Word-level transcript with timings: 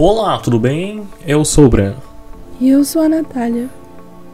Olá, 0.00 0.38
tudo 0.38 0.60
bem? 0.60 1.02
Eu 1.26 1.44
sou 1.44 1.64
o 1.64 1.68
Breno. 1.68 1.96
E 2.60 2.68
eu 2.68 2.84
sou 2.84 3.02
a 3.02 3.08
Natália. 3.08 3.68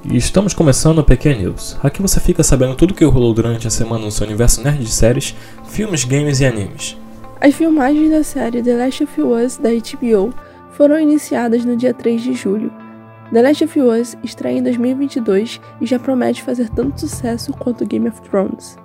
E 0.04 0.14
estamos 0.14 0.52
começando 0.52 0.98
o 0.98 1.02
PQ 1.02 1.36
News. 1.36 1.78
Aqui 1.82 2.02
você 2.02 2.20
fica 2.20 2.42
sabendo 2.42 2.74
tudo 2.74 2.90
o 2.90 2.94
que 2.94 3.02
rolou 3.02 3.32
durante 3.32 3.66
a 3.66 3.70
semana 3.70 4.04
no 4.04 4.10
seu 4.10 4.26
universo 4.26 4.62
nerd 4.62 4.84
de 4.84 4.90
séries, 4.90 5.34
filmes, 5.64 6.04
games 6.04 6.40
e 6.40 6.44
animes. 6.44 6.98
As 7.40 7.54
filmagens 7.54 8.10
da 8.10 8.22
série 8.22 8.62
The 8.62 8.76
Last 8.76 9.04
of 9.04 9.22
Us 9.22 9.56
da 9.56 9.70
HBO 9.70 10.34
foram 10.72 11.00
iniciadas 11.00 11.64
no 11.64 11.78
dia 11.78 11.94
3 11.94 12.20
de 12.20 12.34
julho. 12.34 12.70
The 13.32 13.40
Last 13.40 13.64
of 13.64 13.80
Us 13.80 14.18
estreia 14.22 14.58
em 14.58 14.62
2022 14.62 15.62
e 15.80 15.86
já 15.86 15.98
promete 15.98 16.42
fazer 16.42 16.68
tanto 16.68 17.00
sucesso 17.00 17.54
quanto 17.54 17.86
Game 17.86 18.06
of 18.06 18.20
Thrones. 18.20 18.76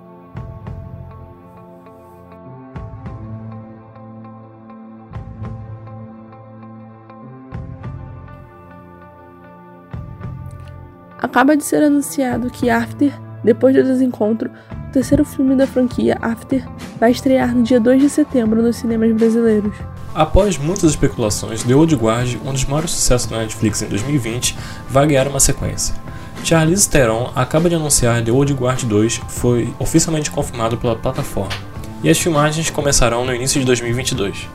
Acaba 11.22 11.58
de 11.58 11.66
ser 11.66 11.84
anunciado 11.84 12.50
que 12.50 12.70
After, 12.70 13.12
depois 13.44 13.76
do 13.76 13.84
desencontro, 13.84 14.50
o 14.88 14.92
terceiro 14.92 15.26
filme 15.26 15.54
da 15.54 15.68
franquia 15.68 16.18
After 16.22 16.66
vai 16.98 17.12
estrear 17.12 17.54
no 17.54 17.62
dia 17.62 17.80
2 17.80 18.02
de 18.02 18.10
setembro 18.10 18.62
nos 18.62 18.78
cinemas 18.78 19.12
brasileiros. 19.12 19.76
Após 20.16 20.58
muitas 20.58 20.92
especulações, 20.92 21.62
The 21.64 21.76
Old 21.76 21.94
Guard, 21.96 22.38
um 22.46 22.54
dos 22.54 22.64
maiores 22.64 22.92
sucessos 22.92 23.30
da 23.30 23.40
Netflix 23.40 23.82
em 23.82 23.88
2020, 23.88 24.58
vai 24.90 25.08
ganhar 25.08 25.28
uma 25.28 25.42
sequência. 25.42 25.94
Charlize 26.42 26.90
Theron 26.90 27.32
acaba 27.36 27.70
de 27.70 27.76
anunciar 27.76 28.24
The 28.24 28.32
Old 28.32 28.54
Guard 28.54 28.84
2 28.86 29.22
foi 29.28 29.74
oficialmente 29.78 30.32
confirmado 30.32 30.78
pela 30.78 30.96
plataforma, 30.96 31.54
e 32.02 32.10
as 32.10 32.18
filmagens 32.18 32.70
começarão 32.70 33.26
no 33.26 33.36
início 33.36 33.60
de 33.60 33.66
2022. 33.66 34.48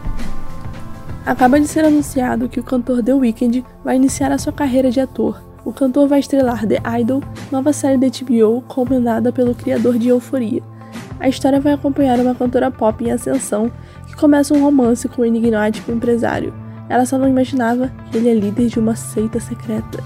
Acaba 1.26 1.60
de 1.60 1.68
ser 1.68 1.84
anunciado 1.84 2.48
que 2.48 2.58
o 2.58 2.64
cantor 2.64 3.02
The 3.02 3.12
Weeknd 3.12 3.64
vai 3.84 3.96
iniciar 3.96 4.32
a 4.32 4.38
sua 4.38 4.52
carreira 4.52 4.90
de 4.90 5.00
ator. 5.00 5.53
O 5.64 5.72
cantor 5.72 6.06
vai 6.06 6.20
estrelar 6.20 6.66
The 6.66 6.82
Idol, 7.00 7.22
nova 7.50 7.72
série 7.72 7.96
da 7.96 8.06
HBO 8.06 8.60
comandada 8.68 9.32
pelo 9.32 9.54
criador 9.54 9.98
de 9.98 10.08
Euforia. 10.08 10.62
A 11.18 11.26
história 11.26 11.58
vai 11.58 11.72
acompanhar 11.72 12.20
uma 12.20 12.34
cantora 12.34 12.70
pop 12.70 13.02
em 13.02 13.10
ascensão 13.10 13.72
que 14.06 14.14
começa 14.14 14.52
um 14.52 14.62
romance 14.62 15.08
com 15.08 15.22
o 15.22 15.24
enigmático 15.24 15.90
empresário. 15.90 16.52
Ela 16.86 17.06
só 17.06 17.16
não 17.16 17.26
imaginava 17.26 17.90
que 18.10 18.18
ele 18.18 18.28
é 18.28 18.34
líder 18.34 18.66
de 18.66 18.78
uma 18.78 18.94
seita 18.94 19.40
secreta. 19.40 20.04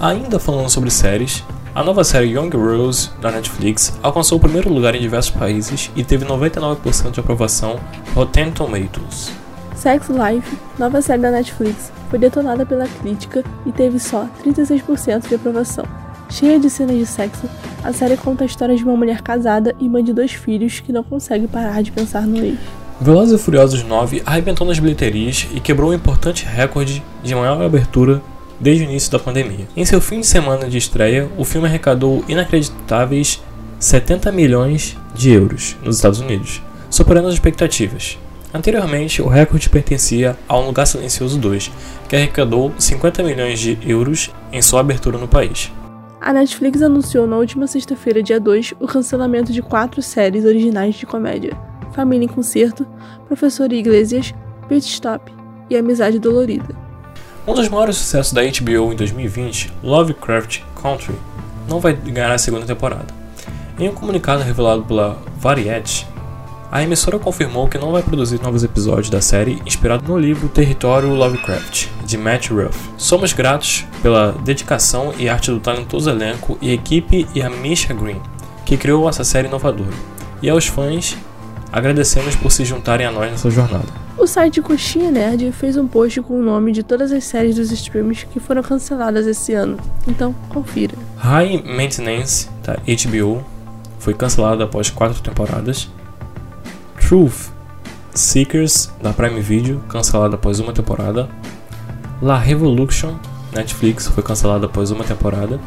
Ainda 0.00 0.40
falando 0.40 0.68
sobre 0.68 0.90
séries, 0.90 1.44
a 1.72 1.84
nova 1.84 2.02
série 2.02 2.36
Young 2.36 2.50
Rose 2.50 3.10
da 3.20 3.30
Netflix 3.30 3.96
alcançou 4.02 4.38
o 4.38 4.40
primeiro 4.40 4.72
lugar 4.72 4.96
em 4.96 5.00
diversos 5.00 5.30
países 5.30 5.88
e 5.94 6.02
teve 6.02 6.24
99% 6.24 7.12
de 7.12 7.20
aprovação 7.20 7.78
Rotten 8.12 8.50
Tomatoes. 8.50 9.41
Sex 9.82 10.06
Life, 10.08 10.56
nova 10.78 11.02
série 11.02 11.22
da 11.22 11.32
Netflix, 11.32 11.90
foi 12.08 12.16
detonada 12.16 12.64
pela 12.64 12.86
crítica 12.86 13.42
e 13.66 13.72
teve 13.72 13.98
só 13.98 14.28
36% 14.44 15.26
de 15.26 15.34
aprovação. 15.34 15.84
Cheia 16.30 16.60
de 16.60 16.70
cenas 16.70 16.96
de 16.96 17.04
sexo, 17.04 17.50
a 17.82 17.92
série 17.92 18.16
conta 18.16 18.44
a 18.44 18.46
história 18.46 18.76
de 18.76 18.84
uma 18.84 18.96
mulher 18.96 19.22
casada 19.22 19.74
e 19.80 19.88
mãe 19.88 20.04
de 20.04 20.12
dois 20.12 20.30
filhos 20.30 20.78
que 20.78 20.92
não 20.92 21.02
consegue 21.02 21.48
parar 21.48 21.82
de 21.82 21.90
pensar 21.90 22.22
no 22.22 22.36
ex. 22.36 22.60
Velozes 23.00 23.40
e 23.40 23.42
Furiosos 23.42 23.82
9 23.82 24.22
arrebentou 24.24 24.64
nas 24.64 24.78
bilheterias 24.78 25.48
e 25.52 25.58
quebrou 25.58 25.90
um 25.90 25.94
importante 25.94 26.46
recorde 26.46 27.02
de 27.20 27.34
maior 27.34 27.60
abertura 27.60 28.22
desde 28.60 28.84
o 28.84 28.88
início 28.88 29.10
da 29.10 29.18
pandemia. 29.18 29.66
Em 29.76 29.84
seu 29.84 30.00
fim 30.00 30.20
de 30.20 30.28
semana 30.28 30.68
de 30.68 30.78
estreia, 30.78 31.28
o 31.36 31.44
filme 31.44 31.66
arrecadou 31.66 32.24
inacreditáveis 32.28 33.42
70 33.80 34.30
milhões 34.30 34.96
de 35.12 35.32
euros 35.32 35.76
nos 35.82 35.96
Estados 35.96 36.20
Unidos, 36.20 36.62
superando 36.88 37.26
as 37.26 37.34
expectativas. 37.34 38.16
Anteriormente, 38.54 39.22
o 39.22 39.28
recorde 39.28 39.70
pertencia 39.70 40.36
a 40.46 40.58
Um 40.58 40.66
Lugar 40.66 40.86
Silencioso 40.86 41.38
2, 41.38 41.70
que 42.08 42.16
arrecadou 42.16 42.72
50 42.78 43.22
milhões 43.22 43.58
de 43.58 43.78
euros 43.86 44.30
em 44.52 44.60
sua 44.60 44.80
abertura 44.80 45.16
no 45.16 45.26
país. 45.26 45.72
A 46.20 46.32
Netflix 46.32 46.82
anunciou 46.82 47.26
na 47.26 47.36
última 47.36 47.66
sexta-feira, 47.66 48.22
dia 48.22 48.38
2, 48.38 48.74
o 48.78 48.86
cancelamento 48.86 49.52
de 49.52 49.62
quatro 49.62 50.02
séries 50.02 50.44
originais 50.44 50.94
de 50.94 51.06
comédia: 51.06 51.56
Família 51.94 52.26
em 52.26 52.28
Concerto, 52.28 52.86
Professor 53.26 53.72
Iglesias, 53.72 54.34
Pit 54.68 54.86
Stop 54.86 55.32
e 55.70 55.76
Amizade 55.76 56.18
Dolorida. 56.18 56.76
Um 57.46 57.54
dos 57.54 57.68
maiores 57.68 57.96
sucessos 57.96 58.32
da 58.32 58.42
HBO 58.42 58.92
em 58.92 58.96
2020, 58.96 59.72
Lovecraft 59.82 60.60
Country, 60.80 61.14
não 61.68 61.80
vai 61.80 61.94
ganhar 61.94 62.30
a 62.30 62.38
segunda 62.38 62.66
temporada. 62.66 63.22
Em 63.78 63.88
um 63.88 63.94
comunicado 63.94 64.42
revelado 64.42 64.84
pela 64.84 65.18
Variety, 65.38 66.06
a 66.72 66.82
emissora 66.82 67.18
confirmou 67.18 67.68
que 67.68 67.76
não 67.76 67.92
vai 67.92 68.02
produzir 68.02 68.40
novos 68.40 68.64
episódios 68.64 69.10
da 69.10 69.20
série 69.20 69.60
inspirado 69.66 70.10
no 70.10 70.18
livro 70.18 70.48
Território 70.48 71.10
Lovecraft, 71.10 71.88
de 72.06 72.16
Matt 72.16 72.48
Ruff. 72.48 72.88
Somos 72.96 73.34
gratos 73.34 73.84
pela 74.00 74.32
dedicação 74.42 75.12
e 75.18 75.28
arte 75.28 75.50
do 75.50 75.60
talentoso 75.60 76.08
elenco 76.08 76.56
e 76.62 76.72
equipe 76.72 77.28
e 77.34 77.42
a 77.42 77.50
Misha 77.50 77.92
Green, 77.92 78.18
que 78.64 78.78
criou 78.78 79.06
essa 79.06 79.22
série 79.22 79.48
inovadora. 79.48 79.90
E 80.40 80.48
aos 80.48 80.66
fãs, 80.66 81.14
agradecemos 81.70 82.34
por 82.36 82.50
se 82.50 82.64
juntarem 82.64 83.06
a 83.06 83.12
nós 83.12 83.30
nessa 83.30 83.50
jornada. 83.50 83.92
O 84.16 84.26
site 84.26 84.62
Coxinha 84.62 85.10
Nerd 85.10 85.52
fez 85.52 85.76
um 85.76 85.86
post 85.86 86.22
com 86.22 86.40
o 86.40 86.42
nome 86.42 86.72
de 86.72 86.82
todas 86.82 87.12
as 87.12 87.24
séries 87.24 87.56
dos 87.56 87.70
streams 87.70 88.24
que 88.32 88.40
foram 88.40 88.62
canceladas 88.62 89.26
esse 89.26 89.52
ano, 89.52 89.76
então 90.08 90.34
confira. 90.48 90.94
High 91.18 91.64
Maintenance, 91.66 92.48
da 92.62 92.76
HBO, 92.76 93.44
foi 93.98 94.14
cancelada 94.14 94.64
após 94.64 94.88
quatro 94.88 95.20
temporadas. 95.20 95.90
Truth 97.06 97.50
Seekers 98.14 98.90
da 99.02 99.12
Prime 99.12 99.40
Video, 99.40 99.80
cancelada 99.88 100.36
após 100.36 100.60
uma 100.60 100.72
temporada. 100.72 101.28
La 102.20 102.38
Revolution, 102.38 103.18
Netflix, 103.54 104.08
foi 104.08 104.22
cancelada 104.22 104.66
após 104.66 104.90
uma 104.90 105.04
temporada. 105.04 105.60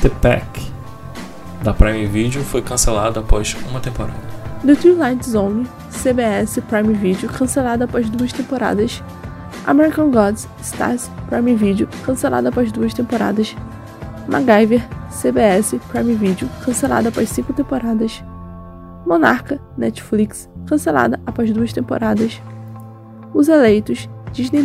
The 0.00 0.08
Pack 0.08 0.72
da 1.62 1.72
Prime 1.72 2.06
Video 2.06 2.42
foi 2.44 2.62
cancelada 2.62 3.20
após 3.20 3.56
uma 3.68 3.80
temporada. 3.80 4.18
The 4.64 4.74
Twilight 4.74 5.28
Zone, 5.28 5.66
CBS 5.90 6.60
Prime 6.68 6.94
Video, 6.94 7.28
cancelada 7.28 7.84
após 7.84 8.08
duas 8.08 8.32
temporadas. 8.32 9.02
American 9.66 10.10
Gods, 10.10 10.48
Stars 10.62 11.10
Prime 11.28 11.54
Video, 11.56 11.88
cancelada 12.04 12.50
após 12.50 12.70
duas 12.70 12.94
temporadas. 12.94 13.56
MacGyver, 14.28 14.86
CBS 15.10 15.76
Prime 15.88 16.14
Video, 16.14 16.48
cancelada 16.64 17.08
após 17.08 17.28
cinco 17.30 17.52
temporadas. 17.52 18.22
Monarca, 19.06 19.60
Netflix, 19.76 20.48
cancelada 20.66 21.20
após 21.24 21.50
duas 21.52 21.72
temporadas. 21.72 22.40
Os 23.32 23.48
Eleitos, 23.48 24.08
Disney+, 24.32 24.62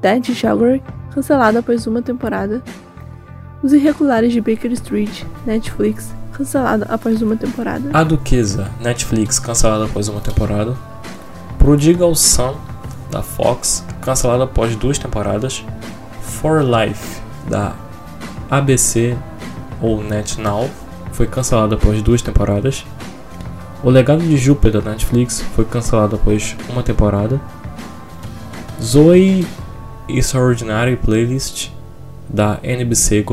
Dead 0.00 0.40
Calgary, 0.40 0.82
cancelada 1.10 1.58
após 1.58 1.86
uma 1.86 2.02
temporada. 2.02 2.62
Os 3.62 3.72
Irregulares 3.72 4.32
de 4.32 4.40
Baker 4.40 4.70
Street, 4.72 5.24
Netflix, 5.44 6.14
cancelada 6.32 6.86
após 6.88 7.20
uma 7.20 7.36
temporada. 7.36 7.90
A 7.92 8.04
Duquesa, 8.04 8.70
Netflix, 8.80 9.38
cancelada 9.38 9.86
após 9.86 10.08
uma 10.08 10.20
temporada. 10.20 10.76
Prodigal 11.58 12.14
Son, 12.14 12.56
da 13.10 13.22
Fox, 13.22 13.84
cancelada 14.00 14.44
após 14.44 14.76
duas 14.76 14.98
temporadas. 14.98 15.64
For 16.20 16.62
Life, 16.62 17.20
da 17.48 17.74
ABC 18.50 19.16
ou 19.80 20.02
NetNow, 20.02 20.70
foi 21.12 21.26
cancelada 21.26 21.74
após 21.74 22.00
duas 22.00 22.22
temporadas. 22.22 22.86
O 23.82 23.90
Legado 23.90 24.20
de 24.22 24.36
Júpiter 24.36 24.82
da 24.82 24.90
Netflix 24.90 25.40
foi 25.40 25.64
cancelado 25.64 26.16
após 26.16 26.56
uma 26.68 26.82
temporada. 26.82 27.40
Zoe 28.82 29.46
Extraordinary 30.08 30.96
Playlist 30.96 31.70
da 32.28 32.58
NBC 32.62 33.24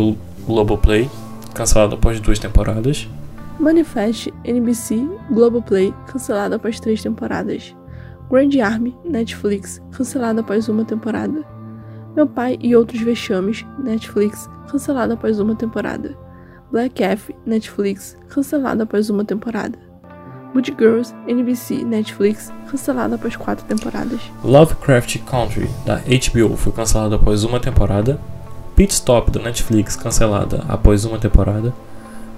Globoplay, 0.45 1.09
cancelado 1.55 1.95
após 1.95 2.19
duas 2.19 2.37
temporadas. 2.37 3.09
Manifest 3.59 4.31
NBC 4.43 5.09
Globoplay, 5.31 5.91
cancelado 6.05 6.55
após 6.55 6.79
três 6.79 7.01
temporadas. 7.01 7.75
Grand 8.29 8.49
Army 8.63 8.95
Netflix, 9.03 9.81
cancelado 9.91 10.41
após 10.41 10.69
uma 10.69 10.85
temporada. 10.85 11.43
Meu 12.15 12.27
Pai 12.27 12.59
e 12.61 12.75
Outros 12.75 13.01
Vexames 13.01 13.65
Netflix, 13.79 14.47
cancelado 14.69 15.13
após 15.13 15.39
uma 15.39 15.55
temporada. 15.55 16.15
Black 16.71 17.03
F 17.03 17.35
Netflix, 17.45 18.15
cancelado 18.27 18.83
após 18.83 19.09
uma 19.09 19.25
temporada. 19.25 19.77
Good 20.55 20.73
Girls, 20.79 21.13
NBC, 21.27 21.83
Netflix, 21.83 22.49
cancelada 22.71 23.15
após 23.15 23.35
quatro 23.35 23.65
temporadas. 23.65 24.21
Lovecraft 24.41 25.17
Country, 25.29 25.69
da 25.85 25.97
HBO, 25.97 26.55
foi 26.55 26.71
cancelada 26.71 27.17
após 27.17 27.43
uma 27.43 27.59
temporada. 27.59 28.17
Pit 28.73 28.93
Stop, 28.93 29.31
da 29.31 29.41
Netflix, 29.41 29.97
cancelada 29.97 30.63
após 30.69 31.03
uma 31.03 31.17
temporada. 31.17 31.73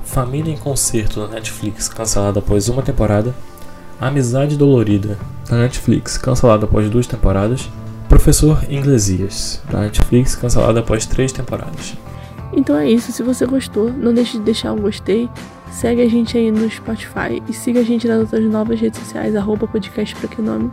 Família 0.04 0.52
em 0.52 0.58
Concerto, 0.58 1.20
da 1.20 1.28
Netflix, 1.28 1.88
cancelada 1.88 2.40
após 2.40 2.68
uma 2.70 2.82
temporada. 2.82 3.36
Amizade 4.02 4.58
Dolorida, 4.58 5.16
da 5.48 5.58
Netflix, 5.58 6.18
cancelada 6.18 6.66
após 6.66 6.90
duas 6.90 7.06
temporadas. 7.06 7.70
Professor 8.10 8.64
Inglesias, 8.68 9.62
da 9.70 9.82
Netflix, 9.82 10.36
cancelada 10.36 10.80
após 10.80 11.06
três 11.06 11.32
temporadas. 11.32 11.94
Então 12.52 12.76
é 12.76 12.90
isso, 12.90 13.12
se 13.12 13.22
você 13.22 13.46
gostou, 13.46 13.94
não 13.94 14.12
deixe 14.12 14.40
de 14.40 14.44
deixar 14.44 14.74
um 14.74 14.80
gostei, 14.80 15.30
segue 15.72 16.02
a 16.02 16.10
gente 16.10 16.38
aí 16.38 16.52
no 16.52 16.70
Spotify 16.70 17.42
e 17.48 17.54
siga 17.54 17.80
a 17.80 17.84
gente 17.84 18.08
nas 18.08 18.20
outras 18.20 18.44
novas 18.44 18.80
redes 18.80 19.00
sociais, 19.00 19.36
arroba 19.36 19.68
podcast 19.68 20.16
pra 20.16 20.28
que 20.28 20.42
nome. 20.42 20.72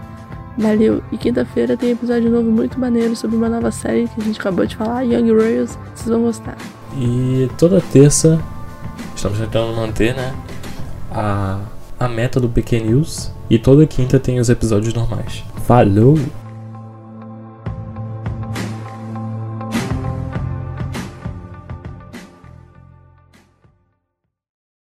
Valeu! 0.56 1.02
E 1.11 1.17
quinta-feira 1.17 1.76
tem 1.76 1.91
episódio 1.91 2.31
novo 2.31 2.50
muito 2.50 2.79
maneiro 2.79 3.17
sobre 3.17 3.37
uma 3.37 3.49
nova 3.49 3.70
série 3.70 4.06
que 4.06 4.20
a 4.20 4.25
gente 4.25 4.38
acabou 4.38 4.64
de 4.64 4.76
falar, 4.76 5.02
Young 5.02 5.31
Royals. 5.31 5.76
Vocês 5.94 6.08
vão 6.08 6.23
gostar. 6.23 6.56
E 6.96 7.50
toda 7.58 7.81
terça 7.81 8.41
estamos 9.17 9.38
tentando 9.38 9.75
manter, 9.75 10.14
né? 10.14 10.32
A, 11.11 11.61
a 11.99 12.08
meta 12.08 12.38
do 12.38 12.49
PQ 12.49 12.81
News. 12.81 13.32
E 13.50 13.58
toda 13.58 13.87
quinta 13.87 14.19
tem 14.19 14.38
os 14.38 14.49
episódios 14.49 14.94
normais. 14.94 15.44
Falou! 15.67 16.17